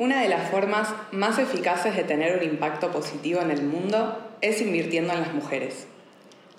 [0.00, 4.60] Una de las formas más eficaces de tener un impacto positivo en el mundo es
[4.60, 5.88] invirtiendo en las mujeres.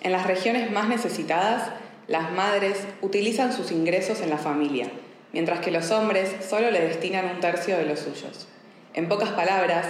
[0.01, 1.72] En las regiones más necesitadas,
[2.10, 4.92] las madres utilizan sus ingresos en la familia,
[5.32, 8.50] mientras que los hombres solo le destinan un tercio de los suyos.
[8.94, 9.86] En pocas palabras,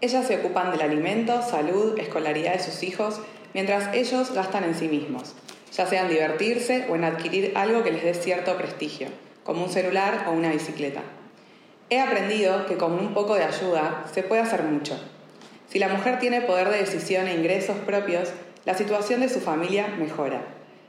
[0.00, 3.20] ellas se ocupan del alimento, salud, escolaridad de sus hijos,
[3.52, 5.34] mientras ellos gastan en sí mismos,
[5.76, 9.08] ya sea en divertirse o en adquirir algo que les dé cierto prestigio,
[9.42, 11.02] como un celular o una bicicleta.
[11.90, 14.98] He aprendido que con un poco de ayuda se puede hacer mucho.
[15.68, 18.32] Si la mujer tiene poder de decisión e ingresos propios,
[18.64, 20.40] la situación de su familia mejora.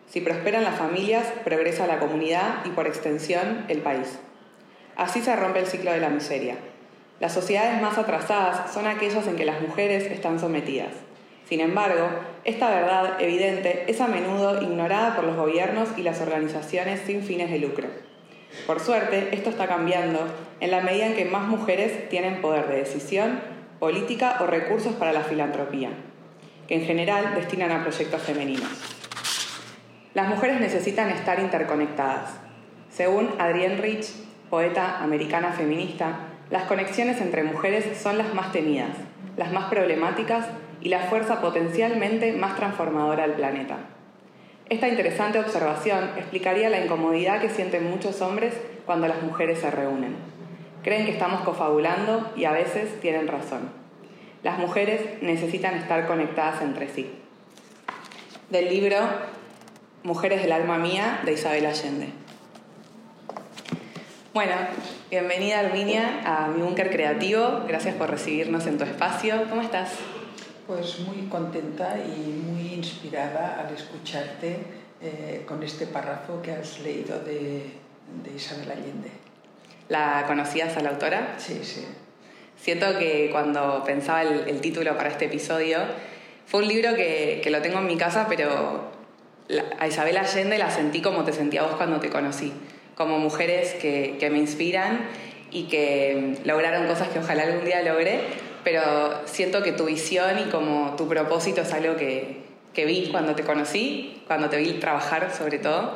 [0.07, 4.19] Si prosperan las familias, progresa la comunidad y por extensión el país.
[4.95, 6.55] Así se rompe el ciclo de la miseria.
[7.19, 10.93] Las sociedades más atrasadas son aquellas en que las mujeres están sometidas.
[11.49, 12.07] Sin embargo,
[12.45, 17.51] esta verdad evidente es a menudo ignorada por los gobiernos y las organizaciones sin fines
[17.51, 17.89] de lucro.
[18.67, 20.27] Por suerte, esto está cambiando
[20.59, 23.39] en la medida en que más mujeres tienen poder de decisión,
[23.79, 25.89] política o recursos para la filantropía,
[26.67, 28.69] que en general destinan a proyectos femeninos.
[30.15, 32.31] Las mujeres necesitan estar interconectadas.
[32.89, 34.07] Según Adrienne Rich,
[34.49, 36.19] poeta americana feminista,
[36.49, 38.95] las conexiones entre mujeres son las más temidas,
[39.35, 40.47] las más problemáticas
[40.81, 43.77] y la fuerza potencialmente más transformadora del planeta.
[44.67, 48.55] Esta interesante observación explicaría la incomodidad que sienten muchos hombres
[48.87, 50.15] cuando las mujeres se reúnen.
[50.83, 53.69] Creen que estamos cofabulando y a veces tienen razón.
[54.41, 57.11] Las mujeres necesitan estar conectadas entre sí.
[58.49, 58.97] Del libro
[60.03, 62.09] Mujeres del alma mía de Isabel Allende.
[64.33, 64.53] Bueno,
[65.09, 67.61] bienvenida Arminia a mi búnker creativo.
[67.67, 69.45] Gracias por recibirnos en tu espacio.
[69.49, 69.91] ¿Cómo estás?
[70.67, 74.57] Pues muy contenta y muy inspirada al escucharte
[75.01, 77.61] eh, con este párrafo que has leído de,
[78.35, 79.09] Isabel Allende.
[79.89, 81.35] ¿La conocías a la autora?
[81.37, 81.85] Sí, sí.
[82.55, 85.79] Siento que cuando pensaba el, título para este episodio,
[86.47, 88.91] fue un libro que, lo tengo en mi casa, pero
[89.77, 92.51] a Isabel Allende la sentí como te sentía vos cuando te conocí
[92.95, 95.07] como mujeres que, me inspiran
[95.51, 98.21] y que lograron cosas que ojalá algún día logre,
[98.65, 102.39] pero siento que tu visión y como tu propósito es algo que,
[102.73, 105.95] que vi cuando te conocí, cuando te vi trabajar sobre todo.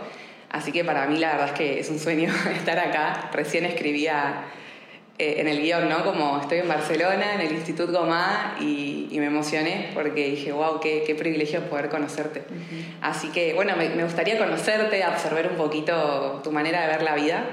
[0.52, 3.31] Así que para mí la verdad es que es un sueño estar acá.
[3.34, 4.46] Recién escribía
[5.22, 6.06] eh, en el guion, ¿no?
[6.06, 11.03] Como estoy en Barcelona, en el Instituto Gomá, y, me emocioné porque dije, wow, qué,
[11.06, 12.46] qué privilegio poder conocerte.
[13.02, 17.44] Así que, bueno, me, gustaría conocerte, observar un poquito tu manera de ver la vida.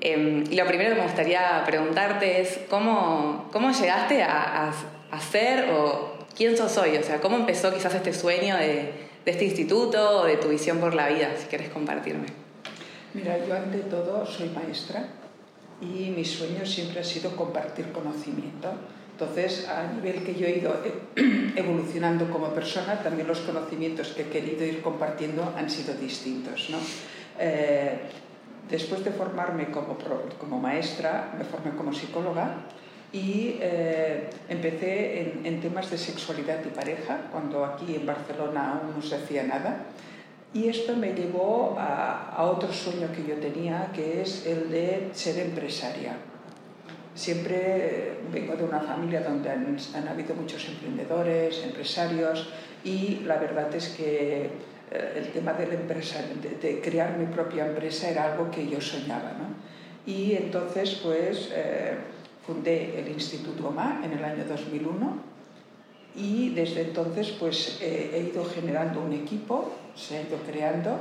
[0.00, 4.72] Em, y lo primero que me gustaría preguntarte es, ¿cómo, cómo llegaste a,
[5.10, 6.96] a, ser o quién sos hoy?
[6.98, 8.92] O sea, ¿cómo empezó quizás este sueño de,
[9.24, 12.26] de este instituto o de tu visión por la vida, si quieres compartirme?
[13.12, 15.08] Mira, yo ante todo soy maestra
[15.82, 18.68] y mi sueño siempre ha sido compartir conocimiento.
[19.12, 20.80] Entonces, a nivel que yo he ido
[21.56, 26.70] evolucionando como persona, también los conocimientos que he querido ir compartiendo han sido distintos.
[26.70, 26.78] ¿no?
[27.38, 28.00] Eh,
[28.70, 29.98] después de formarme como,
[30.38, 32.64] como, maestra, me formé como psicóloga
[33.12, 38.94] y eh, empecé en, en, temas de sexualidad y pareja, cuando aquí en Barcelona aún
[38.96, 39.86] no se hacía nada.
[40.54, 45.38] Y esto me llevó a, otro sueño que yo tenía, que es el de ser
[45.38, 46.16] empresaria.
[47.14, 52.50] Siempre vengo de una familia donde han, habido muchos emprendedores, empresarios,
[52.84, 54.50] y la verdad es que
[54.90, 58.80] eh, el tema de, la empresa, de, crear mi propia empresa era algo que yo
[58.80, 59.32] soñaba.
[59.38, 59.54] ¿no?
[60.04, 61.96] Y entonces pues eh,
[62.46, 65.31] fundé el Instituto OMA en el año 2001
[66.14, 70.98] y desde entonces pues he ido generando un equipo, se ha ido creando.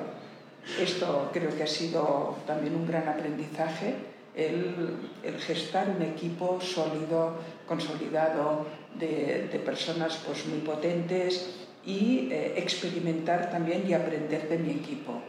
[0.79, 3.95] Esto creo que ha sido también un gran aprendizaje,
[4.35, 7.35] el, el gestar un equipo sólido,
[7.67, 11.49] consolidado, de, de personas pues muy potentes
[11.85, 15.21] y eh, experimentar también y aprender de mi equipo.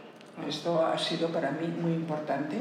[0.47, 2.57] Esto ha sido para mí muy importante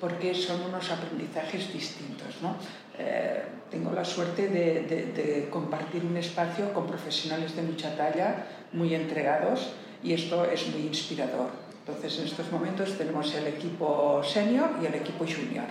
[0.00, 2.42] porque son unos aprendizajes distintos.
[2.42, 2.56] ¿no?
[2.98, 9.72] Eh, tengo la suerte de, compartir un espacio con profesionales de mucha talla, muy entregados,
[10.02, 11.50] y esto es muy inspirador.
[11.80, 15.66] Entonces, en estos momentos tenemos el equipo senior y el equipo junior.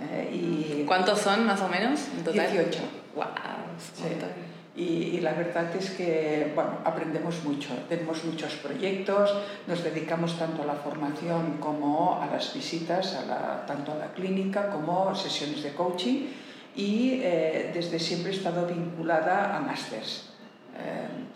[0.00, 2.52] Eh, y ¿Cuántos son más o menos en total?
[2.52, 2.80] 18.
[3.14, 3.24] ¡Wow!
[4.76, 9.34] Y, la verdad es que bueno, aprendemos mucho, tenemos muchos proyectos,
[9.66, 14.68] nos dedicamos tanto a la formación como a las visitas, a tanto a la clínica
[14.68, 16.26] como sesiones de coaching
[16.76, 20.30] y eh, desde siempre he estado vinculada a másters.
[20.78, 21.26] Eh,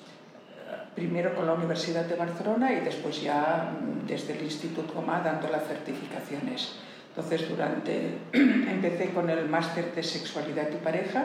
[0.94, 5.48] primero con la Universidad de Barcelona y después ya mm, desde el Instituto Comá dando
[5.48, 6.74] las certificaciones.
[7.08, 11.24] Entonces, durante, empecé con el máster de sexualidad y pareja,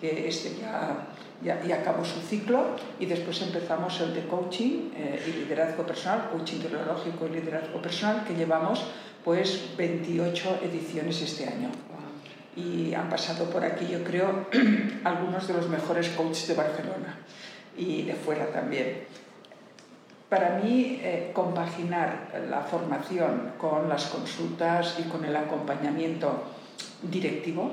[0.00, 1.06] que este ya,
[1.42, 6.58] ya, acabó su ciclo, y después empezamos el de coaching eh, y liderazgo personal, coaching
[6.58, 8.84] teológico y liderazgo personal, que llevamos
[9.24, 11.70] pues 28 ediciones este año.
[12.54, 14.46] Y han pasado por aquí, yo creo,
[15.04, 17.18] algunos de los mejores coaches de Barcelona
[17.76, 19.04] y de fuera también.
[20.28, 26.44] Para mí, eh, compaginar la formación con las consultas y con el acompañamiento
[27.02, 27.72] directivo,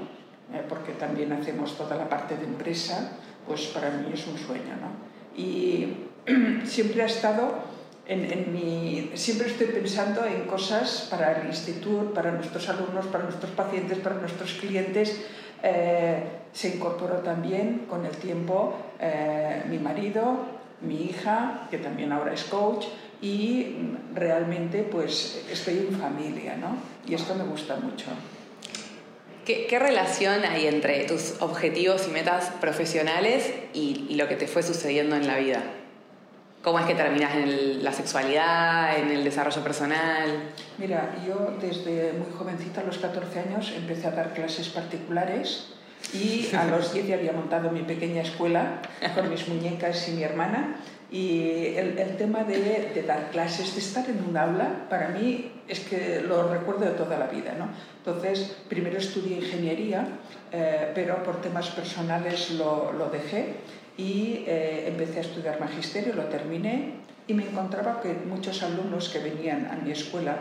[0.54, 3.12] eh, porque también hacemos toda la parte de empresa,
[3.48, 4.76] pues para mí es un sueño.
[4.76, 5.42] ¿no?
[5.42, 6.08] Y
[6.66, 7.79] siempre ha estado
[8.10, 13.24] en, en mi, siempre estoy pensando en cosas para el instituto, para nuestros alumnos, para
[13.24, 15.22] nuestros pacientes, para nuestros clientes.
[15.64, 18.76] Eh, se incorporó también con el tiempo
[19.70, 20.40] mi marido,
[20.82, 22.86] mi hija, que también ahora es coach,
[23.22, 23.76] y
[24.14, 26.78] realmente pues estoy en familia, ¿no?
[27.08, 28.06] Y esto me gusta mucho.
[29.46, 34.48] ¿Qué, qué relación hay entre tus objetivos y metas profesionales y, y, lo que te
[34.48, 35.64] fue sucediendo en la vida?
[36.64, 40.28] ¿Cómo es que terminas en la sexualidad, en el desarrollo personal?
[40.78, 45.70] Mira, yo desde muy jovencita, a los 14 años, empecé a dar clases particulares
[46.14, 48.82] y a los 10 ya había montado mi pequeña escuela
[49.16, 50.76] con mis muñecas y mi hermana.
[51.10, 55.52] Y el, el tema de, de, dar clases, de estar en un aula, para mí
[55.68, 57.54] es que lo recuerdo de toda la vida.
[57.58, 57.70] ¿no?
[57.98, 60.06] Entonces, primero estudié ingeniería,
[60.52, 63.56] eh, pero por temas personales lo, lo dejé
[64.00, 66.94] y eh, empecé a estudiar magisterio, lo terminé
[67.28, 70.38] y me encontraba que muchos alumnos que venían a mi escuela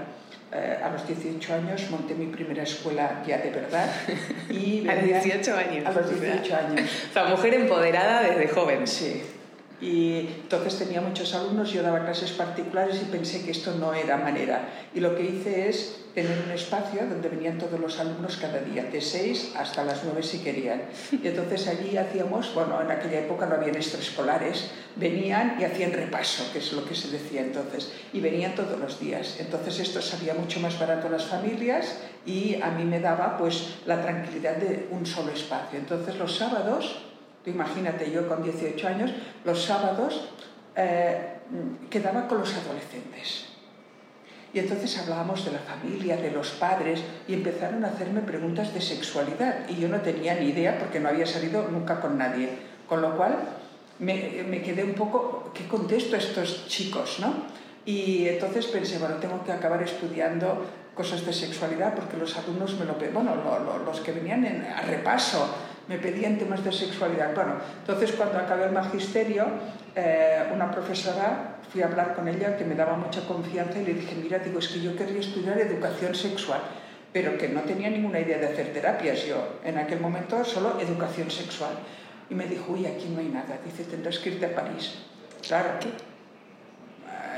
[0.53, 3.91] eh, a los 18 años monté mi primera escuela ya de verdad.
[4.49, 5.87] Y a los 18 años.
[5.87, 6.91] A los 18 años.
[7.11, 8.87] O sea, mujer empoderada desde joven.
[8.87, 9.23] Sí.
[9.81, 14.17] Y entonces tenía muchos alumnos, yo daba clases particulares y pensé que esto no era
[14.17, 14.69] manera.
[14.95, 18.83] Y lo que hice es tener un espacio donde venían todos los alumnos cada día,
[18.83, 20.83] de 6 hasta las 9 si querían.
[21.13, 26.53] Y entonces allí hacíamos, bueno, en aquella época no había extraescolares, venían y hacían repaso,
[26.53, 29.37] que es lo que se decía entonces, y venían todos los días.
[29.39, 33.79] Entonces esto salía mucho más barato a las familias y a mí me daba pues
[33.87, 35.79] la tranquilidad de un solo espacio.
[35.79, 37.03] Entonces los sábados
[37.47, 39.11] imagínate, yo con 18 años,
[39.45, 40.29] los sábados
[40.77, 41.39] eh,
[41.89, 43.48] quedaba con los adolescentes.
[44.53, 48.81] Y entonces hablábamos de la familia, de los padres, y empezaron a hacerme preguntas de
[48.81, 49.69] sexualidad.
[49.69, 52.49] Y yo no tenía ni idea porque no había salido nunca con nadie.
[52.89, 53.37] Con lo cual
[53.99, 57.19] me, me quedé un poco, ¿qué contesto a estos chicos?
[57.21, 57.35] ¿no?
[57.85, 62.85] Y entonces pensé, bueno, tengo que acabar estudiando cosas de sexualidad porque los alumnos me
[62.85, 62.95] lo...
[62.95, 63.35] Bueno,
[63.85, 65.49] los que venían en, a repaso
[65.89, 67.35] me pedían temas de sexualidad.
[67.35, 69.47] Bueno, entonces cuando acabé el magisterio,
[69.95, 73.95] eh, una profesora, fui a hablar con ella que me daba mucha confianza y le
[73.95, 76.61] dije, mira, digo, es que yo quería estudiar educación sexual,
[77.13, 81.31] pero que no tenía ninguna idea de hacer terapias yo, en aquel momento solo educación
[81.31, 81.73] sexual.
[82.31, 84.95] Y me dijo, uy, aquí no hay nada, dice, tendrás que irte a París.
[85.47, 85.71] Claro,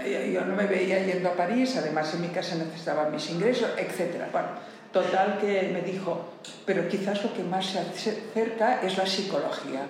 [0.05, 3.71] eh, yo no me veía yendo a París, además en mi casa necesitaba mis ingresos,
[3.79, 4.25] etc.
[4.33, 4.49] Bueno,
[4.93, 6.33] Total que me dijo,
[6.67, 9.87] pero quizás lo que más se acerca es la psicología.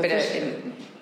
[0.00, 0.18] pero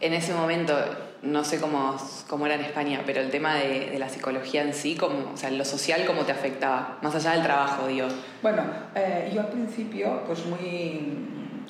[0.00, 0.74] en, ese momento,
[1.22, 1.96] no sé cómo,
[2.28, 5.50] cómo era en España, pero el tema de, la psicología en sí, como, o sea,
[5.50, 6.98] lo social, ¿cómo te afectaba?
[7.02, 8.08] Más allá del trabajo, digo.
[8.42, 8.62] Bueno,
[8.94, 11.18] eh, yo al principio, pues muy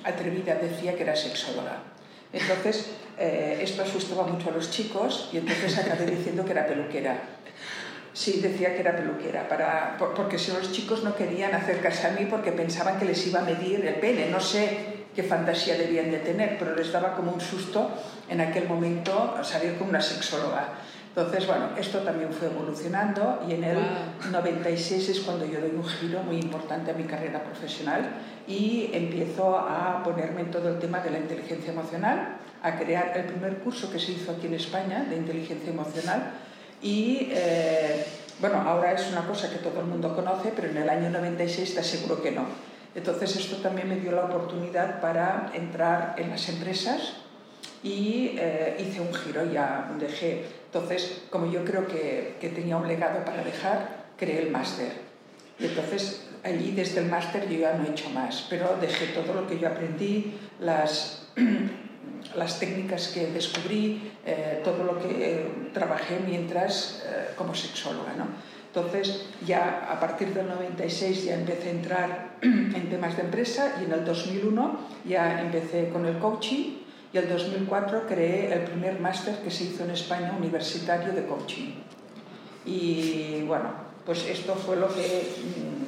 [0.05, 1.78] atrevida, decía que era sexóloga.
[2.33, 7.19] Entonces, eh, esto asustaba mucho a los chicos y entonces acabé diciendo que era peluquera.
[8.12, 12.26] Sí, decía que era peluquera, para, porque si los chicos no querían acercarse a mí
[12.28, 14.28] porque pensaban que les iba a medir el pene.
[14.28, 17.91] No sé qué fantasía debían de tener, pero les daba como un susto
[18.29, 20.75] en aquel momento salir con una sexóloga.
[21.09, 23.79] Entonces, bueno, esto también fue evolucionando y en el
[24.31, 28.11] 96 es cuando yo doy un giro muy importante a mi carrera profesional
[28.47, 33.25] y empiezo a ponerme en todo el tema de la inteligencia emocional, a crear el
[33.25, 36.31] primer curso que se hizo aquí en España de inteligencia emocional
[36.81, 38.07] y eh,
[38.41, 41.75] bueno, ahora es una cosa que todo el mundo conoce, pero en el año 96
[41.75, 42.78] te aseguro que no.
[42.99, 47.12] Entonces esto también me dio la oportunidad para entrar en las empresas
[47.81, 50.47] y eh, hice un giro, ya dejé.
[50.64, 54.90] Entonces, como yo creo que, que tenía un legado para dejar, creé el máster.
[55.61, 59.33] Y entonces allí desde el máster yo ya no he hecho más, pero dejé todo
[59.33, 61.28] lo que yo aprendí, las,
[62.35, 67.05] las técnicas que descubrí, eh, todo lo que eh, trabajé mientras
[67.37, 68.14] como sexóloga.
[68.19, 68.26] ¿no?
[68.75, 73.85] Entonces, ya a partir del 96 ya empecé a entrar en temas de empresa y
[73.85, 76.79] en el 2001 ya empecé con el coaching
[77.13, 81.73] y el 2004 creé el primer máster que se hizo en España universitario de coaching.
[82.67, 83.71] Y bueno,
[84.05, 85.88] pues esto fue lo que mm,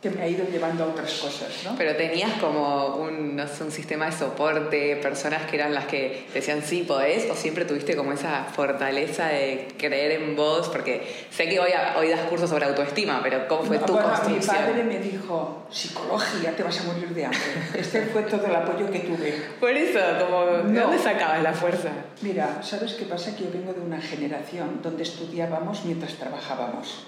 [0.00, 1.48] que me ha ido llevando a otras cosas.
[1.64, 1.74] ¿no?
[1.76, 6.26] Pero tenías como un, no sé, un sistema de soporte, personas que eran las que
[6.32, 11.48] decían sí, podés, o siempre tuviste como esa fortaleza de creer en vos, porque sé
[11.50, 14.38] que hoy, hoy das cursos sobre autoestima, pero ¿cómo fue tu construcción?
[14.38, 17.40] Mi padre me dijo, psicología, te vas a morir de hambre.
[17.74, 19.32] Este fue todo el apoyo que tuve.
[19.60, 21.90] Por eso, como, ¿de dónde sacabas la fuerza?
[22.22, 23.36] Mira, ¿sabes qué pasa?
[23.36, 27.06] Que yo vengo de una generación donde estudiábamos mientras trabajábamos.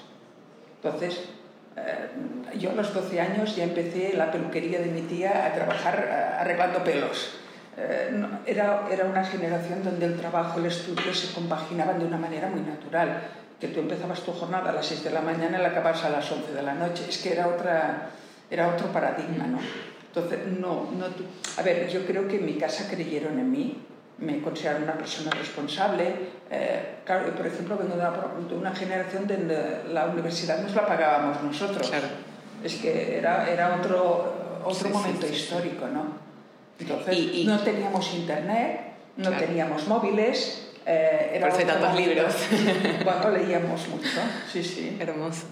[0.82, 1.20] Entonces,
[2.58, 6.40] yo a los 12 años ya empecé la peluquería de mi tía a trabajar eh,
[6.40, 7.38] arreglando pelos.
[7.76, 8.10] Eh,
[8.46, 12.48] era, era una generación donde el trabajo y el estudio se compaginaban de una manera
[12.48, 13.22] muy natural,
[13.58, 16.10] que tú empezabas tu jornada a las 6 de la mañana y la acababas a
[16.10, 17.04] las 11 de la noche.
[17.08, 18.10] Es que era, otra,
[18.50, 19.58] era otro paradigma, ¿no?
[20.14, 21.06] Entonces, no, no,
[21.56, 23.86] a ver, yo creo que en mi casa creyeron en mí,
[24.18, 26.14] me considero una persona responsable.
[26.50, 31.90] Eh, claro, por ejemplo, vengo de una, generación donde la universidad nos la pagábamos nosotros.
[32.62, 36.22] Es que era, era otro, otro momento histórico, ¿no?
[36.78, 38.80] Entonces, no teníamos internet,
[39.16, 40.68] no teníamos móviles.
[40.84, 42.34] Eh, era por tantos libros.
[43.04, 44.96] Bueno, leíamos mucho, sí, sí.
[45.00, 45.46] Hermoso.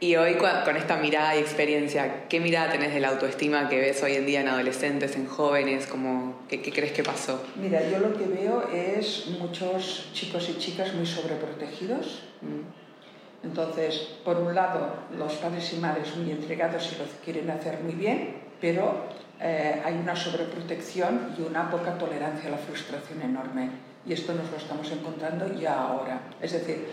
[0.00, 4.02] Y hoy con esta mirada y experiencia, ¿qué mirada tenés de la autoestima que ves
[4.02, 5.86] hoy en día en adolescentes, en jóvenes?
[5.86, 7.42] Como, ¿qué, crees que pasó?
[7.56, 12.22] Mira, yo lo que veo es muchos chicos y chicas muy sobreprotegidos.
[12.40, 13.46] Mm.
[13.46, 17.94] Entonces, por un lado, los padres y madres muy entregados y lo quieren hacer muy
[17.94, 19.06] bien, pero
[19.40, 23.70] eh, hay una sobreprotección y una poca tolerancia a la frustración enorme.
[24.06, 26.20] Y esto nos lo estamos encontrando ya ahora.
[26.40, 26.86] Es decir,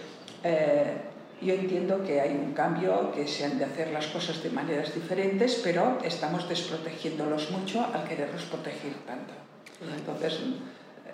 [0.44, 0.94] eh,
[1.42, 4.94] yo entiendo que hay un cambio, que se han de hacer las cosas de maneras
[4.94, 9.34] diferentes, pero estamos desprotegiéndolos mucho al quererlos proteger tanto.
[9.96, 10.40] Entonces,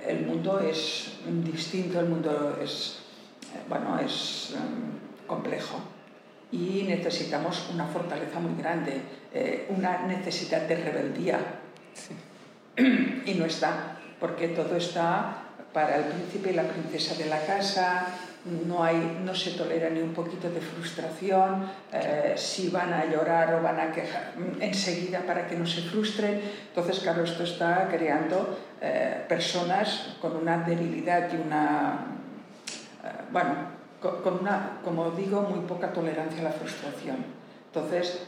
[0.07, 1.13] el mundo es
[1.43, 2.99] distinto, el mundo es,
[3.67, 5.79] bueno, es um, complejo
[6.51, 9.01] y necesitamos una fortaleza muy grande,
[9.33, 11.39] eh, una necesidad de rebeldía.
[13.25, 18.07] Y no está, porque todo está para el príncipe y la princesa de la casa,
[18.45, 23.55] no, hay, no se tolera ni un poquito de frustración, eh, si van a llorar
[23.55, 26.41] o van a quejar enseguida para que no se frustren.
[26.67, 32.05] Entonces, claro, esto está creando eh, personas con una debilidad y una,
[33.03, 33.55] eh, bueno,
[34.01, 37.43] con, una, como digo, muy poca tolerancia a la frustración.
[37.67, 38.27] Entonces,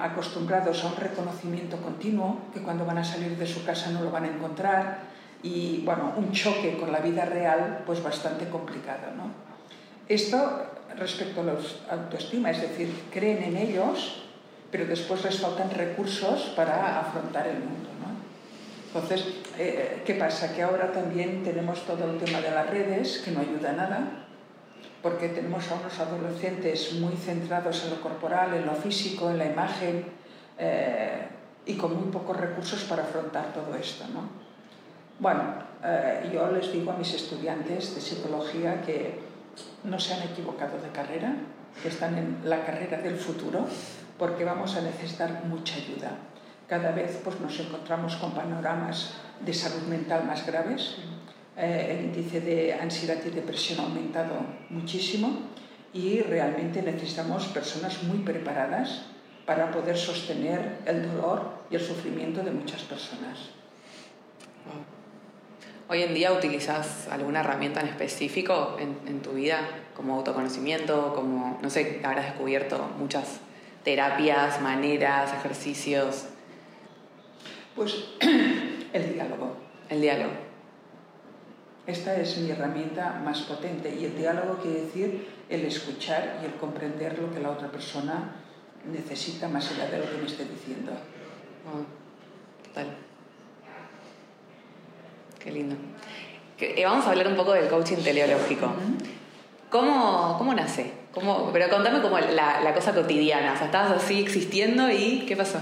[0.00, 4.10] acostumbrados a un reconocimiento continuo, que cuando van a salir de su casa no lo
[4.10, 4.98] van a encontrar,
[5.42, 9.45] y bueno, un choque con la vida real, pues bastante complicado, ¿no?
[10.08, 11.54] Esto respecto a la
[11.90, 14.22] autoestima, es decir, creen en ellos,
[14.70, 17.90] pero después les faltan recursos para afrontar el mundo.
[18.00, 18.14] ¿no?
[18.86, 19.26] Entonces,
[19.58, 20.54] eh, ¿qué pasa?
[20.54, 24.26] Que ahora también tenemos todo el tema de las redes, que no ayuda a nada,
[25.02, 29.46] porque tenemos a unos adolescentes muy centrados en lo corporal, en lo físico, en la
[29.46, 30.04] imagen,
[30.58, 31.28] eh,
[31.66, 34.04] y con muy pocos recursos para afrontar todo esto.
[34.12, 34.28] ¿no?
[35.18, 35.42] Bueno,
[35.84, 39.25] eh, yo les digo a mis estudiantes de psicología que
[39.84, 41.34] no se han equivocado de carrera,
[41.82, 43.66] que están en la carrera del futuro,
[44.18, 46.12] porque vamos a necesitar mucha ayuda.
[46.68, 50.96] Cada vez pues, nos encontramos con panoramas de salud mental más graves.
[51.56, 54.34] Eh, el índice de ansiedad y depresión ha aumentado
[54.70, 55.40] muchísimo
[55.92, 59.02] y realmente necesitamos personas muy preparadas
[59.46, 63.50] para poder sostener el dolor y el sufrimiento de muchas personas.
[65.88, 69.60] ¿Hoy en día utilizas alguna herramienta en específico en, en, tu vida,
[69.94, 73.38] como autoconocimiento, como, no sé, habrás descubierto muchas
[73.84, 76.26] terapias, maneras, ejercicios?
[77.76, 78.04] Pues
[78.92, 79.56] el diálogo.
[79.88, 80.32] El diálogo.
[81.86, 86.54] Esta es mi herramienta más potente y el diálogo quiere decir el escuchar y el
[86.54, 88.34] comprender lo que la otra persona
[88.90, 90.90] necesita más allá de lo que me esté diciendo.
[92.64, 93.05] total.
[95.46, 95.76] Qué lindo.
[96.58, 98.68] Eh, vamos a hablar un poco del coaching teleológico.
[99.70, 100.90] ¿Cómo, ¿Cómo, nace?
[101.14, 103.52] ¿Cómo, pero contame como la, la, cosa cotidiana.
[103.52, 105.60] O sea, estabas así existiendo y ¿qué pasó?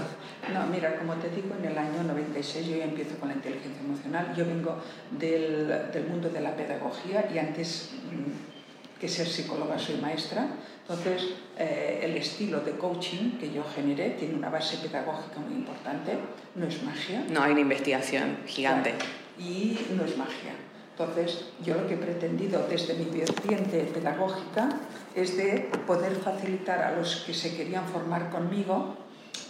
[0.51, 3.79] No, mira, como te digo, en el año 96 yo ya empiezo con la inteligencia
[3.79, 4.33] emocional.
[4.35, 4.75] Yo vengo
[5.11, 10.47] del, del mundo de la pedagogía y antes mm, que ser psicóloga soy maestra.
[10.81, 16.13] Entonces, eh, el estilo de coaching que yo generé tiene una base pedagógica muy importante,
[16.55, 17.23] no es magia.
[17.29, 18.95] No, hay una investigación gigante.
[19.37, 20.53] Y no es magia.
[20.97, 24.69] Entonces, yo lo que he pretendido desde mi vertiente pedagógica
[25.13, 28.95] es de poder facilitar a los que se querían formar conmigo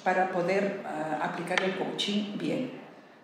[0.04, 2.72] para poder uh, aplicar el coaching bien.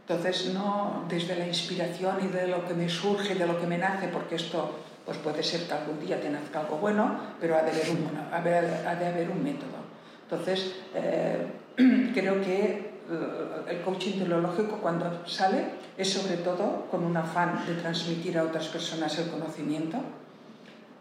[0.01, 3.79] Entonces, no desde la inspiración y de lo que me surge, de lo que me
[3.79, 7.63] nace, porque esto pues puede ser que algún día te nazca algo bueno, pero ha
[7.63, 9.81] de haber un, ha de haber un método.
[10.29, 11.47] Entonces, eh,
[12.13, 12.90] creo que
[13.67, 15.65] el coaching teleológico cuando sale
[15.97, 19.97] es sobre todo con un afán de transmitir a otras personas el conocimiento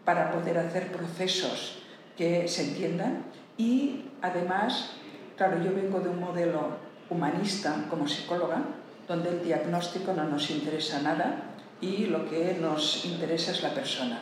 [0.05, 1.79] para poder hacer procesos
[2.17, 3.23] que se entiendan
[3.57, 4.91] y además,
[5.37, 6.77] claro, yo vengo de un modelo
[7.09, 8.61] humanista como psicóloga,
[9.07, 11.43] donde el diagnóstico no nos interesa nada
[11.81, 14.21] y lo que nos interesa es la persona.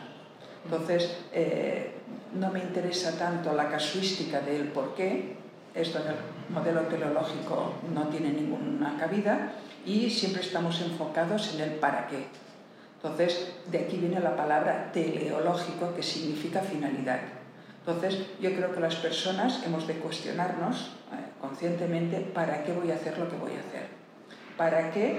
[0.64, 1.94] Entonces, eh,
[2.34, 5.36] no me interesa tanto la casuística del por qué,
[5.74, 6.16] esto en el
[6.48, 9.52] modelo teleológico no tiene ninguna cabida
[9.84, 12.26] y siempre estamos enfocados en el para qué.
[13.02, 17.20] Entonces, de aquí viene la palabra teleológico, que significa finalidad.
[17.78, 22.96] Entonces, yo creo que las personas hemos de cuestionarnos eh, conscientemente para qué voy a
[22.96, 23.88] hacer lo que voy a hacer.
[24.58, 25.18] ¿Para qué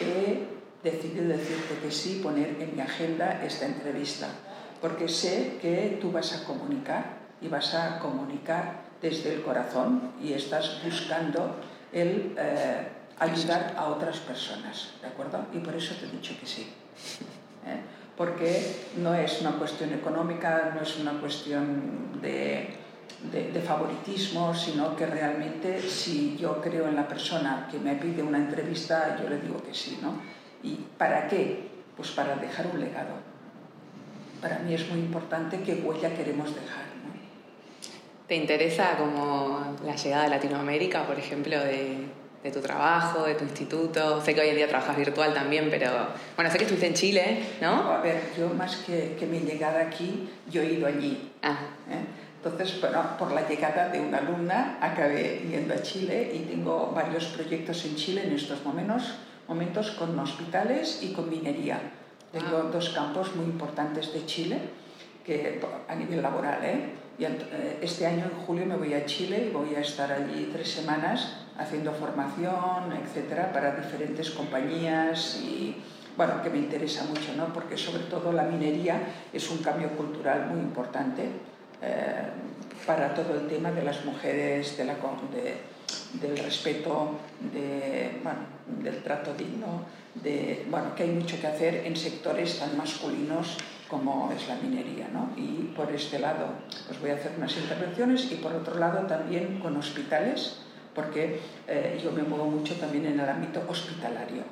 [0.00, 0.48] he
[0.82, 4.26] decidido decirte que sí, poner en mi agenda esta entrevista?
[4.80, 7.04] Porque sé que tú vas a comunicar
[7.40, 11.56] y vas a comunicar desde el corazón y estás buscando
[11.92, 12.88] el eh,
[13.18, 15.44] ayudar a otras personas, ¿de acuerdo?
[15.52, 16.72] Y por eso te he dicho que sí.
[17.66, 17.80] ¿eh?
[18.16, 22.74] Porque no es una cuestión económica, no es una cuestión de,
[23.30, 28.38] de, favoritismo, sino que realmente si yo creo en la persona que me pide una
[28.38, 30.14] entrevista, yo le digo que sí, ¿no?
[30.62, 31.68] ¿Y para qué?
[31.96, 33.14] Pues para dejar un legado.
[34.40, 36.93] Para mí es muy importante qué huella queremos dejar.
[38.26, 42.06] ¿Te interesa como la llegada de Latinoamérica, por ejemplo, de,
[42.42, 44.22] de, tu trabajo, de tu instituto?
[44.22, 45.90] Sé que hoy en día trabajas virtual también, pero
[46.34, 47.92] bueno, sé que estuviste en Chile, ¿no?
[47.92, 51.32] A ver, yo más que, que mi llegada aquí, yo he ido allí.
[51.42, 51.58] Ah.
[51.90, 52.00] ¿eh?
[52.42, 57.26] Entonces, bueno, por la llegada de una alumna acabé yendo a Chile y tengo varios
[57.26, 61.78] proyectos en Chile en estos momentos, momentos con hospitales y con minería.
[62.32, 62.70] Tengo ah.
[62.72, 64.58] dos campos muy importantes de Chile
[65.26, 67.03] que a nivel laboral, ¿eh?
[67.18, 70.50] Y eh, este año, en julio, me voy a Chile y voy a estar allí
[70.52, 75.76] tres semanas haciendo formación, etcétera, para diferentes compañías y,
[76.16, 77.52] bueno, que me interesa mucho, ¿no?
[77.52, 79.00] Porque sobre todo la minería
[79.32, 81.28] es un cambio cultural muy importante
[81.82, 82.22] eh,
[82.84, 85.56] para todo el tema de las mujeres, de la, de,
[86.20, 87.12] del respeto,
[87.52, 88.40] de, bueno,
[88.82, 89.82] del trato digno,
[90.14, 93.58] de, bueno, que hay mucho que hacer en sectores tan masculinos
[93.94, 95.06] como es la minería.
[95.12, 95.30] ¿no?
[95.36, 96.46] Y por este lado
[96.90, 100.56] os voy a hacer unas intervenciones y por otro lado también con hospitales,
[100.92, 104.42] porque eh, yo me muevo mucho también en el ámbito hospitalario.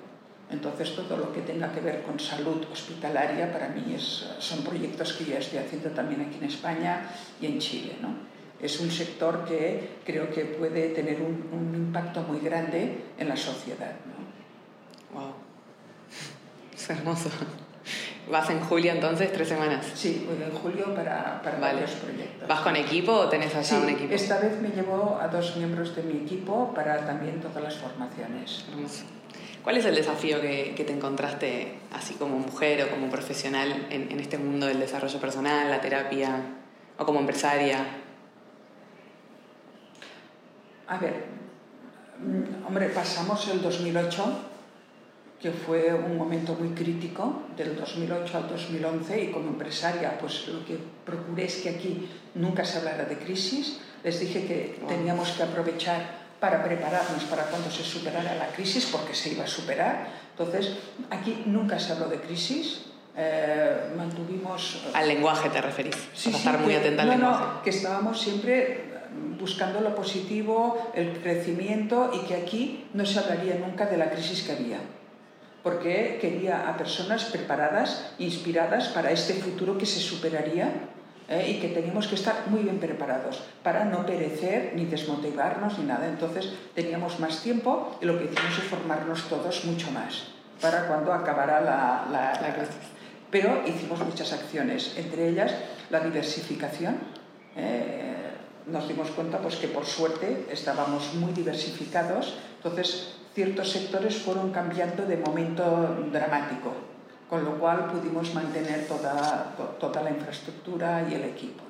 [0.48, 5.14] Entonces todo lo que tenga que ver con salud hospitalaria para mí es, son proyectos
[5.14, 7.96] que ya estoy haciendo también aquí en España y en Chile.
[8.00, 8.14] ¿no?
[8.60, 13.94] Es un sector que creo que puede tener un, impacto muy grande en la sociedad.
[15.12, 15.32] ¡Wow!
[16.74, 17.28] Es hermoso.
[18.32, 19.84] ¿Vas en julio entonces, tres semanas?
[19.94, 22.48] Sí, voy en julio para, para varios proyectos.
[22.48, 24.14] ¿Vas con equipo o tenés allá un equipo?
[24.14, 28.64] esta vez me llevo a dos miembros de mi equipo para también todas las formaciones.
[29.62, 34.10] ¿Cuál es el desafío que, que, te encontraste así como mujer o como profesional en,
[34.10, 36.40] en este mundo del desarrollo personal, la terapia
[36.96, 37.84] o como empresaria?
[40.88, 41.26] A ver,
[42.18, 44.51] mm, hombre, pasamos el 2008
[45.42, 50.64] que fue un momento muy crítico del 2008 al 2011 y como empresaria pues lo
[50.64, 53.80] que procuré es que aquí nunca se hablara de crisis.
[54.04, 59.14] Les dije que teníamos que aprovechar para prepararnos para cuando se superara la crisis, porque
[59.14, 60.08] se iba a superar.
[60.30, 60.76] Entonces,
[61.10, 64.82] aquí nunca se habló de crisis, eh, mantuvimos...
[64.94, 67.44] Al lenguaje te referís, sí, estar muy atenta al no, lenguaje.
[67.44, 68.92] No, que estábamos siempre
[69.38, 74.42] buscando lo positivo, el crecimiento y que aquí no se hablaría nunca de la crisis
[74.42, 74.78] que había
[75.62, 80.70] porque quería a personas preparadas, inspiradas para este futuro que se superaría
[81.28, 81.50] ¿eh?
[81.50, 86.08] y que teníamos que estar muy bien preparados para no perecer ni desmotivarnos ni nada.
[86.08, 90.24] Entonces teníamos más tiempo y lo que hicimos es formarnos todos mucho más
[90.60, 92.90] para cuando acabara la, la, crisis.
[93.30, 95.54] Pero hicimos muchas acciones, entre ellas
[95.90, 96.96] la diversificación.
[97.56, 98.12] ¿eh?
[98.66, 105.06] nos dimos cuenta pues, que por suerte estábamos muy diversificados, entonces ciertos sectores fueron cambiando
[105.06, 106.72] de momento dramático
[107.32, 111.62] con lo cual pudimos mantener toda, toda la infraestructura y el equipo.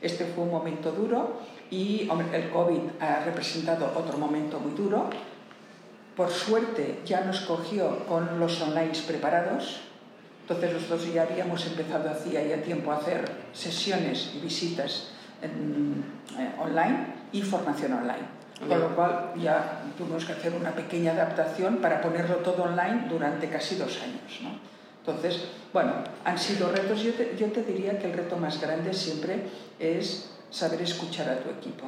[0.00, 5.10] Este fue un momento duro y el COVID ha representado otro momento muy duro.
[6.16, 9.82] Por suerte ya nos cogió con los online preparados,
[10.40, 15.10] entonces nosotros ya habíamos empezado hacía ya tiempo a hacer sesiones y visitas
[15.42, 15.48] eh,
[16.58, 18.43] online y formación online.
[18.60, 23.48] Con lo cual ya tuvimos que hacer una pequeña adaptación para ponerlo todo online durante
[23.48, 24.40] casi dos años.
[24.42, 24.58] ¿no?
[25.00, 25.92] Entonces, bueno,
[26.24, 27.02] han sido retos.
[27.02, 29.42] Yo te, yo te diría que el reto más grande siempre
[29.78, 31.86] es saber escuchar a tu equipo.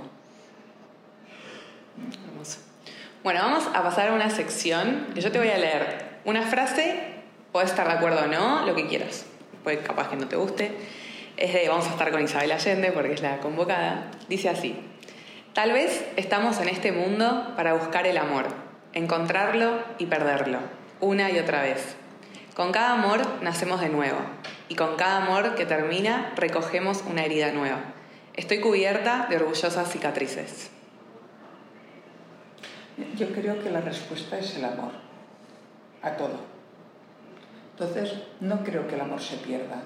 [3.22, 7.14] Bueno, vamos a pasar a una sección que yo te voy a leer una frase,
[7.52, 9.24] puedes estar de acuerdo o no, lo que quieras.
[9.64, 10.76] Puede capaz que no te guste.
[11.37, 14.11] Es de, vamos a estar con Isabel Allende porque es la convocada.
[14.29, 14.76] Dice así,
[15.57, 18.45] tal vez estamos en este mundo para buscar el amor,
[18.92, 20.59] encontrarlo y perderlo,
[21.01, 21.97] una y otra vez.
[22.55, 24.19] Con cada amor nacemos de nuevo
[24.69, 27.79] y con cada amor que termina recogemos una herida nueva.
[28.35, 30.71] Estoy cubierta de orgullosas cicatrices.
[33.16, 34.92] Yo creo que la respuesta es el amor,
[36.03, 36.38] a todo.
[37.71, 39.85] Entonces, no creo que el amor se pierda.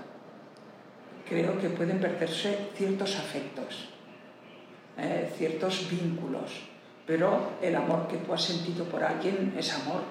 [1.28, 3.88] Creo que pueden perderse ciertos afectos,
[4.98, 6.62] eh, ciertos vínculos,
[7.07, 10.03] pero el amor que tú has sentido por alguien es amor,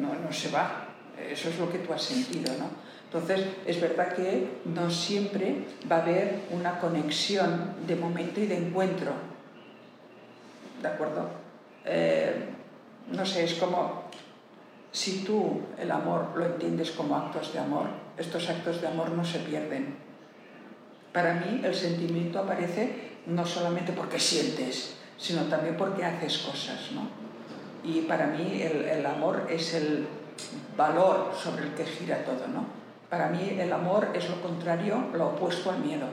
[0.00, 0.88] no, no se va,
[1.30, 2.88] eso es lo que tú has sentido, ¿no?
[3.04, 8.58] Entonces, es verdad que no siempre va a haber una conexión de momento y de
[8.58, 9.12] encuentro.
[10.82, 11.30] ¿De acuerdo?
[11.86, 12.34] Eh,
[13.10, 14.04] no sé, es como
[14.92, 17.86] si tú el amor lo entiendes como actos de amor,
[18.18, 19.96] estos actos de amor no se pierden.
[21.10, 27.08] Para mí el sentimiento aparece no solamente porque sientes, sino también porque haces cosas, ¿no?
[27.84, 30.06] Y para mí el, amor es el,
[30.76, 32.64] valor sobre el que gira todo, ¿no?
[33.10, 36.06] Para mí el amor es lo contrario, lo opuesto al miedo.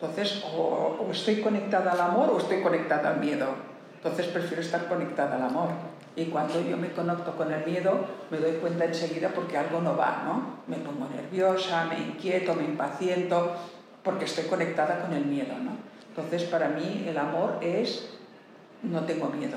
[0.00, 3.48] Entonces, o, estoy conectada al amor o estoy conectada al miedo.
[3.96, 5.68] Entonces prefiero estar conectada al amor.
[6.14, 9.96] Y cuando yo me conecto con el miedo, me doy cuenta enseguida porque algo no
[9.96, 10.62] va, ¿no?
[10.66, 13.52] Me pongo nerviosa, me inquieto, me impaciento,
[14.02, 15.91] porque estoy conectada con el miedo, ¿no?
[16.14, 18.10] Entonces, para mí el amor es,
[18.82, 19.56] no tengo miedo.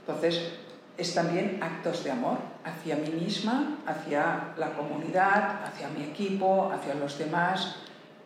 [0.00, 0.52] Entonces,
[0.98, 6.94] es también actos de amor hacia mí misma, hacia la comunidad, hacia mi equipo, hacia
[6.94, 7.76] los demás.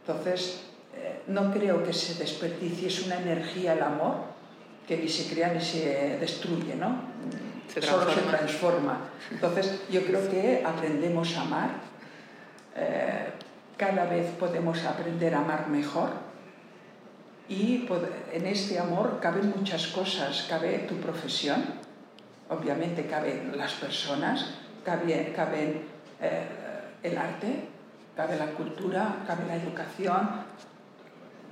[0.05, 0.65] Entonces,
[0.97, 4.17] eh, no creo que se desperdicie, es una energía el amor
[4.89, 7.13] que ni se crea ni se destruye, ¿no?
[7.81, 9.11] Solo se transforma.
[9.31, 11.71] Entonces, yo creo que aprendemos a amar,
[12.75, 13.31] eh,
[13.77, 16.32] cada vez podemos aprender a amar mejor
[17.49, 17.87] y
[18.33, 21.63] en este amor caben muchas cosas, cabe tu profesión,
[22.49, 25.83] obviamente caben las personas, cabe, caben
[26.21, 26.47] eh,
[27.03, 27.69] el arte,
[28.17, 30.31] cabe la cultura, cabe la educación,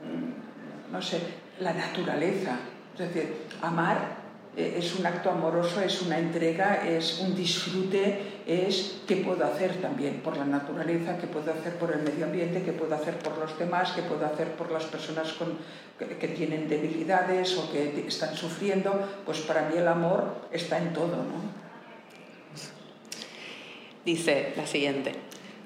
[0.04, 1.20] mm, no sé,
[1.58, 2.56] la naturaleza.
[2.94, 4.20] Es decir, amar
[4.56, 9.76] eh, es un acto amoroso, es una entrega, es un disfrute, es qué puedo hacer
[9.80, 13.38] también por la naturaleza, qué puedo hacer por el medio ambiente, qué puedo hacer por
[13.38, 15.58] los demás, qué puedo hacer por las personas con,
[15.98, 19.08] que, tienen debilidades o que están sufriendo.
[19.24, 21.16] Pues para mí el amor está en todo.
[21.16, 21.60] ¿no?
[24.04, 25.14] Dice la siguiente,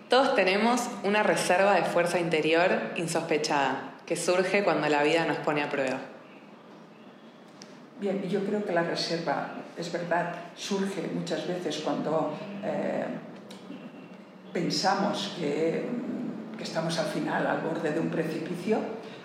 [0.08, 5.62] todos tenemos una reserva de fuerza interior insospechada que surge cuando la vida nos pone
[5.62, 6.13] a prueba.
[8.28, 13.04] Yo creo que la reserva, es verdad, surge muchas veces cuando eh,
[14.52, 15.88] pensamos que,
[16.56, 18.78] que, estamos al final, al borde de un precipicio,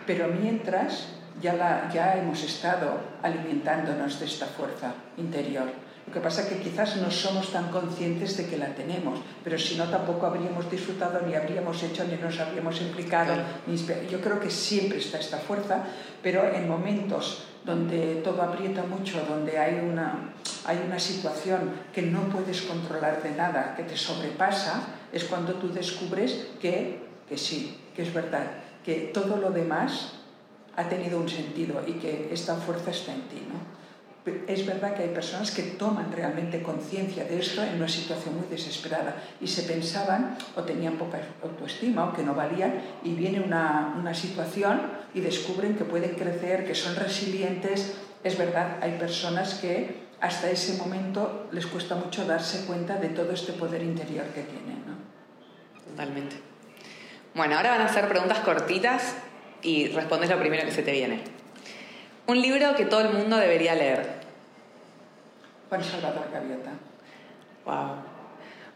[0.08, 1.10] pero mientras
[1.42, 5.68] ya, la, ya hemos estado alimentándonos de esta fuerza interior.
[6.10, 9.60] Lo que pasa es que quizás no somos tan conscientes de que la tenemos, pero
[9.60, 13.36] si no tampoco habríamos disfrutado, ni habríamos hecho, ni nos habríamos implicado.
[14.10, 15.84] Yo creo que siempre está esta fuerza,
[16.24, 20.34] pero en momentos donde todo aprieta mucho, donde hay una,
[20.66, 25.72] hay una situación que no puedes controlar de nada, que te sobrepasa, es cuando tú
[25.72, 28.48] descubres que, que sí, que es verdad,
[28.84, 30.14] que todo lo demás
[30.76, 33.44] ha tenido un sentido y que esta fuerza está en ti.
[33.48, 33.79] ¿no?
[34.48, 38.48] Es verdad que hay personas que toman realmente conciencia de esto en una situación muy
[38.48, 43.96] desesperada y se pensaban o tenían poca autoestima o que no valían y viene una,
[43.98, 44.82] una situación
[45.14, 47.96] y descubren que pueden crecer, que son resilientes.
[48.24, 53.32] Es verdad, hay personas que hasta ese momento les cuesta mucho darse cuenta de todo
[53.32, 54.84] este poder interior que tienen.
[54.86, 55.90] ¿no?
[55.90, 56.36] Totalmente.
[57.34, 59.16] Bueno, ahora van a ser preguntas cortitas
[59.62, 61.22] y respondes lo primero que se te viene.
[62.28, 64.19] Un libro que todo el mundo debería leer.
[65.70, 66.72] Juan Salvador Gaviota.
[67.66, 67.96] Wow.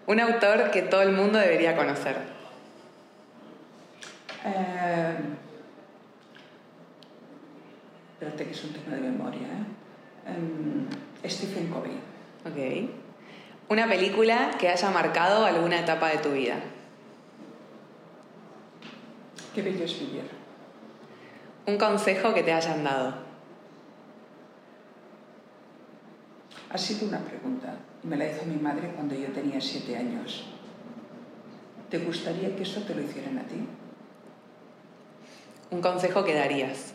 [0.06, 2.18] Un autor que todo el mundo debería conocer.
[4.46, 5.16] Eh,
[8.14, 9.48] espérate que es un tema de memoria.
[9.48, 10.28] ¿eh?
[10.28, 10.88] Em,
[11.28, 11.98] Stephen Covey.
[12.46, 12.90] Ok.
[13.70, 16.58] Una película que haya marcado alguna etapa de tu vida.
[19.56, 20.30] Qué bello es vivir.
[21.66, 23.33] Un consejo que te hayan dado.
[26.74, 30.46] Ha sido una pregunta y me la hizo mi madre cuando yo tenía siete años.
[31.92, 33.68] ¿Te gustaría que eso te lo hicieran a ti?
[35.70, 36.94] Un consejo que darías.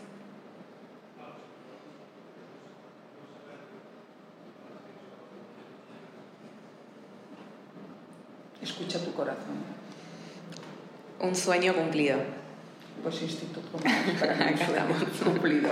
[8.60, 9.62] Escucha tu corazón.
[11.20, 12.18] Un sueño cumplido.
[13.04, 15.70] Pues Instituto para mí un sueño cumplido.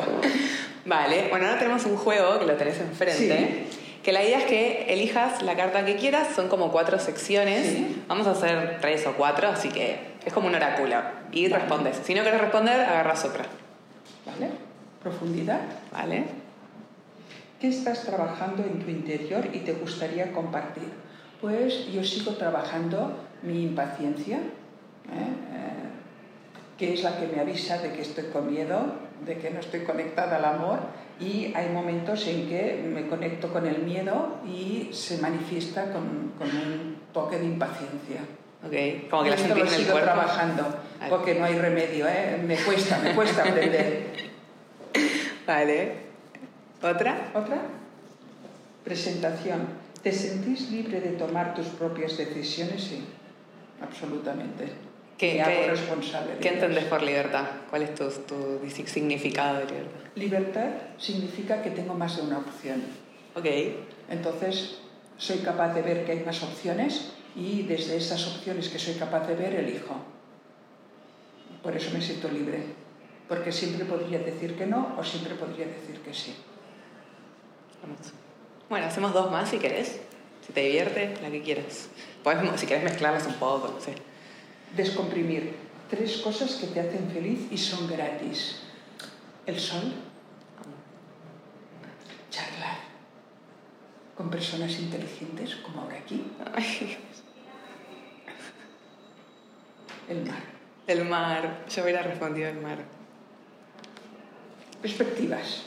[0.84, 3.66] Vale, bueno, ahora tenemos un juego que lo tenés enfrente.
[3.68, 3.85] Sí.
[4.06, 7.66] Que la idea es que elijas la carta que quieras, son como cuatro secciones.
[7.66, 8.04] Sí.
[8.06, 10.94] Vamos a hacer tres o cuatro, así que es como un oráculo.
[11.32, 11.58] Y Vale.
[11.58, 12.00] respondes.
[12.04, 13.46] Si no quieres responder, agarras otra.
[14.24, 14.50] ¿Vale?
[15.02, 15.58] Profundidad.
[15.92, 16.22] ¿Vale?
[17.60, 20.88] ¿Qué estás trabajando en tu interior y te gustaría compartir?
[21.40, 24.40] Pues yo sigo trabajando mi impaciencia, ¿eh?
[25.10, 29.60] Eh, que es la que me avisa de que estoy con miedo, de que no
[29.60, 30.80] estoy conectada al amor
[31.18, 36.48] y hay momentos en que me conecto con el miedo y se manifiesta con, con
[36.48, 38.20] un toque de impaciencia.
[38.64, 39.08] Ok.
[39.10, 40.10] Como que la sentís lo en el sigo cuerpo.
[40.10, 40.62] trabajando,
[40.98, 41.10] Vale.
[41.10, 42.42] porque no hay remedio, ¿eh?
[42.44, 44.12] me cuesta, me cuesta aprender.
[45.46, 45.92] Vale.
[46.82, 47.30] ¿Otra?
[47.34, 47.58] ¿Otra?
[48.84, 49.66] Presentación.
[50.02, 52.82] ¿Te sentís libre de tomar tus propias decisiones?
[52.82, 53.04] Sí,
[53.82, 54.66] absolutamente.
[55.18, 57.44] ¿Qué, qué- responsable ¿Qué entendés por libertad?
[57.70, 60.00] ¿Cuál es tu, tu significado de libertad?
[60.14, 62.82] Libertad significa que tengo más de una opción.
[63.34, 63.46] Ok.
[64.10, 64.78] Entonces,
[65.16, 69.26] soy capaz de ver que hay más opciones y desde esas opciones que soy capaz
[69.26, 69.96] de ver, elijo.
[71.62, 72.62] Por eso me siento libre.
[73.28, 76.34] Porque siempre podría decir que no o siempre podría decir que sí.
[78.68, 80.00] Bueno, hacemos dos más si querés.
[80.46, 81.88] Si te divierte, la que quieras.
[82.22, 83.94] Podés, si querés mezclarlas un poco, no sé.
[84.74, 85.54] Descomprimir.
[85.88, 88.62] Tres cosas que te hacen feliz y son gratis.
[89.46, 89.92] El sol.
[92.30, 92.78] Charlar.
[94.16, 96.24] Con personas inteligentes, como ahora aquí.
[100.08, 100.42] El mar.
[100.86, 101.64] el mar.
[101.68, 102.78] Yo hubiera respondido el mar.
[104.82, 105.66] Perspectivas.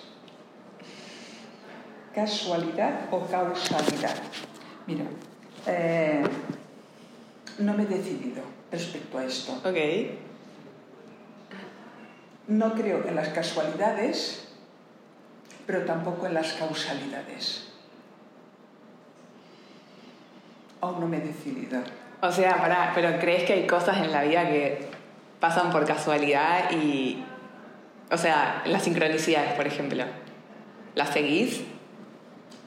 [2.13, 4.15] Casualidad o causalidad.
[4.87, 5.05] Mira,
[5.67, 6.23] eh,
[7.59, 9.53] no me he decidido respecto a esto.
[9.63, 9.77] Ok.
[12.47, 14.47] No creo en las casualidades,
[15.67, 17.67] pero tampoco en las causalidades.
[20.81, 21.81] Aún no me he decidido.
[22.21, 24.87] O sea, pará, pero ¿crees que hay cosas en la vida que
[25.39, 27.23] pasan por casualidad y...
[28.11, 30.03] O sea, las sincronicidades, por ejemplo.
[30.95, 31.61] ¿Las seguís?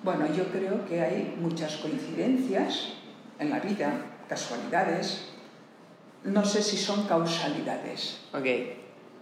[0.04, 2.92] Bueno, yo creo que hay muchas coincidencias
[3.40, 3.92] en la vida,
[4.28, 5.31] casualidades.
[6.24, 8.18] No sé si son causalidades.
[8.32, 8.46] Ok.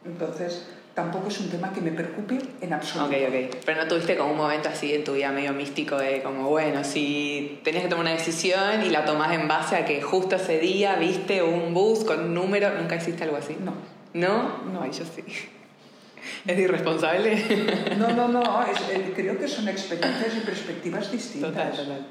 [0.04, 3.10] Entonces, tampoco es un tema que me preocupe en absoluto.
[3.10, 3.56] Ok, ok.
[3.64, 6.84] Pero no tuviste como un momento así en tu vida medio místico de como, bueno,
[6.84, 10.58] si tenías que tomar una decisión y la tomás en base a que justo ese
[10.58, 13.56] día viste un bus con un número, ¿nunca hiciste algo así?
[13.60, 13.72] No.
[14.12, 14.62] ¿No?
[14.72, 14.82] No.
[14.82, 15.22] Ay, yo sí.
[16.46, 17.96] ¿Es irresponsable?
[17.98, 21.50] No, no, no, es- eh, creo que son experiencias y perspectivas distintas.
[21.50, 22.06] Total, total.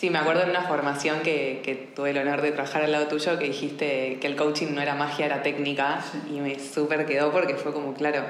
[0.00, 3.06] Sí, me acuerdo en una formación que, que tuve el honor de trabajar al lado
[3.08, 6.36] tuyo que dijiste que el coaching no era magia, era técnica Sí.
[6.36, 8.22] y me súper quedó porque fue como, claro,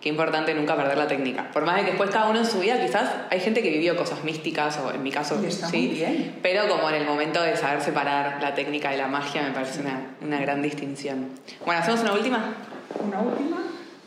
[0.00, 1.48] qué importante nunca perder la técnica.
[1.52, 3.94] Por más de que después cada uno en su vida, quizás hay gente que vivió
[3.96, 6.38] cosas místicas o en mi caso sí, muy bien.
[6.42, 9.80] pero como en el momento de saber separar la técnica de la magia me parece
[9.80, 11.28] una, una gran distinción.
[11.64, 12.52] Bueno, ¿hacemos una última?
[12.98, 13.58] Una última,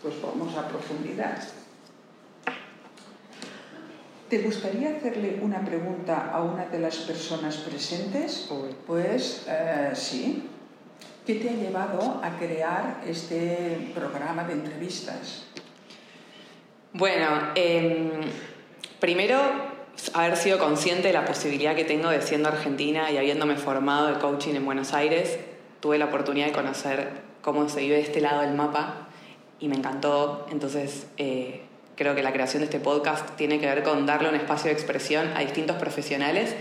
[0.02, 1.38] pues vamos a profundidad.
[4.30, 8.50] ¿Te gustaría hacerle una pregunta a una de las personas presentes?
[8.88, 10.50] Pues eh, sí.
[11.28, 15.46] ¿Qué te ha llevado a crear este programa de entrevistas?
[16.94, 18.12] Bueno, em,
[19.00, 19.40] primero
[20.14, 24.20] haber sido consciente de la posibilidad que tengo de siendo argentina y habiéndome formado de
[24.20, 25.38] coaching en Buenos Aires,
[25.82, 27.12] tuve la oportunidad de conocer
[27.42, 29.08] cómo se vive de este lado del mapa
[29.60, 30.48] y me encantó.
[30.50, 31.65] Entonces, eh,
[31.96, 34.74] creo que la creación de este podcast tiene que ver con darle un espacio de
[34.74, 36.56] expresión a distintos profesionales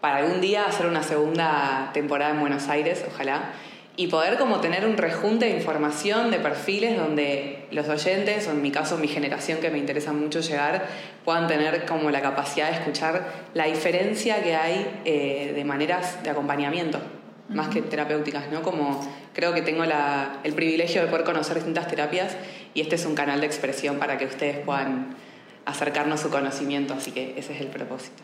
[0.00, 3.52] para algún día hacer una segunda temporada en Buenos Aires, ojalá
[3.96, 8.62] y poder como tener un rejunte de información, de perfiles donde los oyentes, o en
[8.62, 10.86] mi caso mi generación que me interesa mucho llegar,
[11.24, 16.30] puedan tener como la capacidad de escuchar la diferencia que hay eh, de maneras de
[16.30, 17.00] acompañamiento,
[17.48, 18.62] más que terapéuticas, ¿no?
[18.62, 19.00] Como
[19.34, 22.36] creo que tengo la, el privilegio de poder conocer distintas terapias
[22.74, 25.16] y este es un canal de expresión para que ustedes puedan
[25.64, 28.22] acercarnos su conocimiento, así que ese es el propósito.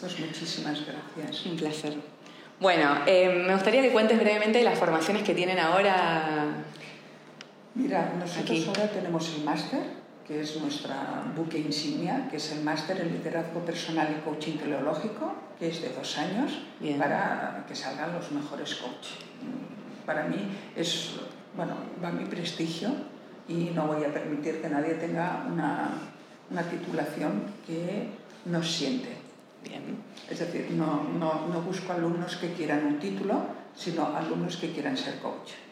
[0.00, 1.46] Pues muchísimas gracias.
[1.46, 1.94] Un placer.
[2.60, 6.46] Bueno, eh, me gustaría que cuentes brevemente las formaciones que tienen ahora.
[7.74, 9.80] Mira, nosotros ahora tenemos el máster,
[10.28, 15.32] que es nuestra buque insignia, que es el máster en liderazgo personal y coaching teleológico,
[15.58, 16.52] que es de dos años,
[16.98, 19.24] para que salgan los mejores coaches.
[20.04, 20.36] Para mí
[20.76, 21.12] es,
[21.56, 21.72] bueno,
[22.04, 22.90] va mi prestigio
[23.48, 25.92] y no voy a permitir que nadie tenga una,
[26.50, 28.10] una titulación que
[28.44, 29.16] no siente.
[29.64, 29.96] Bien.
[30.28, 34.96] Es decir, no, no, no, busco alumnos que quieran un título, sino alumnos que quieran
[34.96, 35.67] ser coach.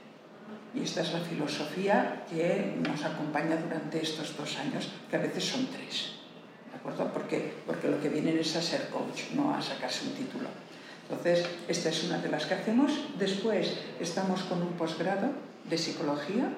[0.75, 5.45] Y esta es la filosofía que nos acompaña durante estos dos años, que a veces
[5.45, 6.17] son tres.
[6.71, 7.13] ¿De acuerdo?
[7.13, 10.49] Porque, porque lo que vienen es a ser coach, no a sacarse un título.
[11.09, 12.93] Entonces, esta es una de las que hacemos.
[13.19, 15.31] Después estamos con un posgrado
[15.65, 16.51] de psicología,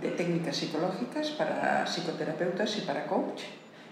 [0.00, 3.42] de técnicas psicológicas para psicoterapeutas y para coach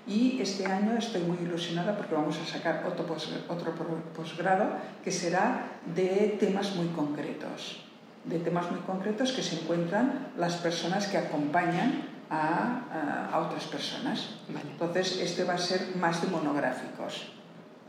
[0.09, 3.05] y este año estoy muy ilusionada porque vamos a sacar otro,
[3.49, 3.75] otro
[4.17, 4.71] posgrado
[5.05, 7.85] que será de temas muy concretos,
[8.29, 14.37] de temas muy concretos que se encuentran las personas que acompañan a, a, otras personas.
[14.49, 17.33] Entonces, este va a ser más de monográficos.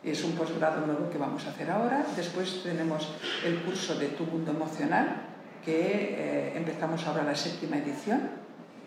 [0.01, 2.05] Es un posgrado nuevo que vamos a hacer ahora.
[2.15, 3.09] Después tenemos
[3.45, 5.23] el curso de Tu Mundo Emocional,
[5.63, 8.39] que eh, empezamos ahora la séptima edición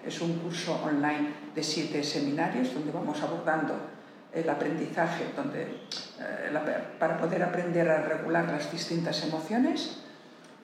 [0.05, 3.75] es un curso online de siete seminarios donde vamos abordando
[4.33, 10.02] el aprendizaje donde, eh, para poder aprender a regular las distintas emociones.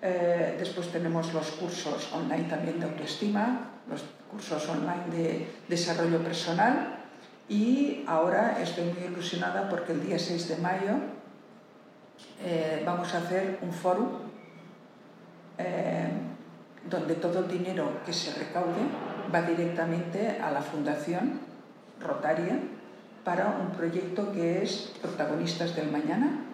[0.00, 7.04] Eh, después tenemos los cursos online también de autoestima, los cursos online de desarrollo personal
[7.48, 10.94] y ahora estoy muy ilusionada porque el día 6 de mayo
[12.44, 14.28] eh, vamos a hacer un foro
[16.88, 18.86] donde todo el dinero que se recaude
[19.34, 21.40] va directamente a la Fundación
[22.00, 22.58] Rotaria
[23.24, 26.44] para un proyecto que es Protagonistas del Mañana.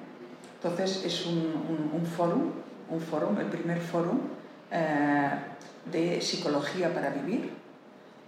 [0.57, 2.52] Entonces es un, un, foro,
[2.90, 4.12] un foro, el primer foro
[4.70, 5.31] eh,
[5.90, 7.51] de psicología para vivir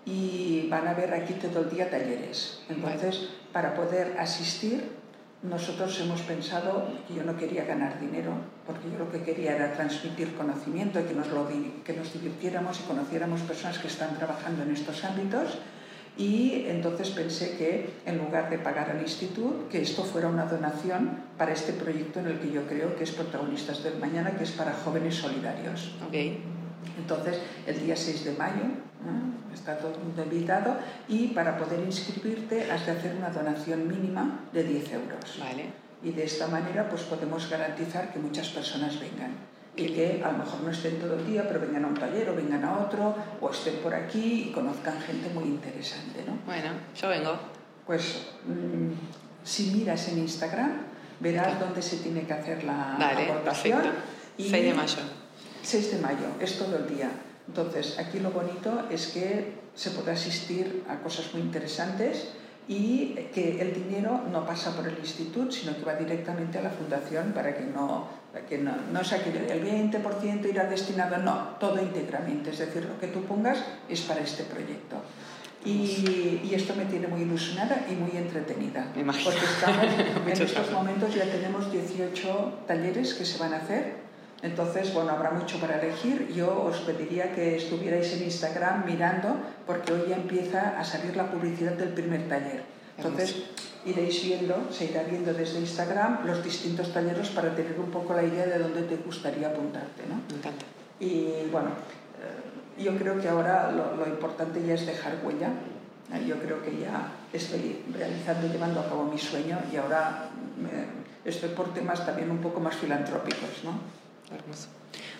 [0.04, 2.62] y van a haber aquí todo el día talleres.
[2.68, 4.96] Entonces, para poder asistir
[5.42, 8.32] nosotros hemos pensado que yo no quería ganar dinero,
[8.66, 12.80] porque yo lo que quería era transmitir conocimiento y que nos, lo, que nos divirtiéramos
[12.80, 15.58] y conociéramos personas que están trabajando en estos ámbitos.
[16.18, 21.20] Y entonces pensé que en lugar de pagar al instituto, que esto fuera una donación
[21.36, 24.52] para este proyecto en el que yo creo que es Protagonistas del Mañana, que es
[24.52, 25.94] para jóvenes solidarios.
[26.08, 26.42] Okay.
[26.98, 28.64] Entonces, el día 6 de mayo
[29.52, 30.76] está todo el mundo invitado
[31.08, 35.38] y para poder inscribirte has de hacer una donación mínima de 10 euros.
[35.38, 35.66] Vale.
[36.02, 39.32] Y de esta manera pues podemos garantizar que muchas personas vengan
[39.76, 42.30] y que a lo mejor no estén todo el día, pero vengan a un taller
[42.30, 46.24] o vengan a otro o estén por aquí y conozcan gente muy interesante.
[46.26, 46.38] ¿no?
[46.46, 47.38] Bueno, yo vengo.
[47.86, 48.92] Pues mm,
[49.44, 50.72] si miras en Instagram
[51.20, 53.82] verás dónde se tiene que hacer la Dale, aportación.
[53.82, 54.16] Perfecto.
[54.38, 54.98] 6 de mayo.
[55.62, 57.10] 6 de mayo, es todo el día.
[57.48, 62.28] Entonces, aquí lo bonito es que se puede asistir a cosas muy interesantes
[62.68, 66.70] y que el dinero no pasa por el instituto, sino que va directamente a la
[66.70, 68.08] fundación para que no,
[68.44, 72.98] que no, no sea que el 20% irá destinado, no, todo íntegramente, es decir, lo
[73.00, 73.58] que tú pongas
[73.88, 74.96] es para este proyecto.
[75.64, 78.86] Y, y, esto me tiene muy ilusionada y muy entretenida.
[78.94, 79.32] Me imagino.
[79.32, 79.84] Porque estamos,
[80.26, 84.06] en estos momentos ya tenemos 18 talleres que se van a hacer
[84.42, 86.32] entonces, bueno, habrá mucho para elegir.
[86.34, 91.30] Yo os pediría que estuvierais en Instagram mirando, porque hoy ya empieza a salir la
[91.30, 92.62] publicidad del primer taller.
[92.98, 93.36] Entonces,
[93.86, 98.22] iréis viendo, se irá viendo desde Instagram los distintos talleres para tener un poco la
[98.22, 100.16] idea de dónde te gustaría apuntarte, ¿no?
[100.28, 100.64] Me encanta.
[100.98, 101.70] Y bueno,
[102.20, 105.50] eh, yo creo que ahora lo, lo importante ya es dejar huella
[106.26, 110.30] Yo creo que ya estoy realizando, llevando a cabo mi sueño y ahora
[111.24, 113.64] estoy por temas también un poco más filantrópicos.
[113.64, 113.72] ¿no?
[114.34, 114.68] Hermoso.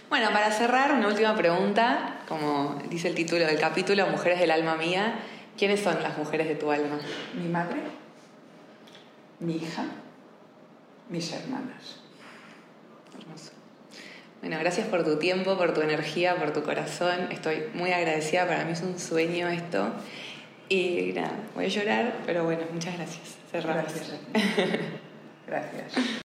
[0.09, 4.77] Bueno, para cerrar, una última pregunta, como dice el título del capítulo, Mujeres del alma
[4.77, 5.19] mía.
[5.59, 6.99] ¿Quiénes son las mujeres de tu alma?
[7.35, 7.79] Mi madre,
[9.41, 9.85] mi hija,
[11.09, 12.01] mis hermanas.
[13.19, 13.53] Hermoso.
[14.41, 17.29] Bueno, gracias por tu tiempo, por tu energía, por tu corazón.
[17.31, 19.93] Estoy muy agradecida, para mí es un sueño esto.
[20.69, 23.37] Y nada, voy a llorar, pero bueno, muchas gracias.
[23.51, 23.85] Cerramos.
[23.85, 24.21] Gracias.
[25.47, 26.07] gracias.